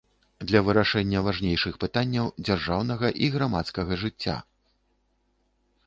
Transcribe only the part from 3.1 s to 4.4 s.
і грамадскага жыцця.